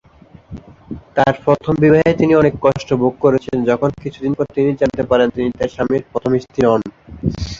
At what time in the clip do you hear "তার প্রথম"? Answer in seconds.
1.15-1.73